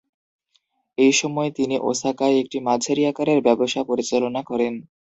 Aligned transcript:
এই 0.97 1.13
সময় 1.13 1.49
তিনি 1.57 1.75
ওসাকায় 1.83 2.39
একটি 2.41 2.57
মাঝারি 2.67 3.03
আকারের 3.07 3.39
ব্যবসা 3.47 3.81
পরিচালনা 3.89 4.41
করেন। 4.49 4.73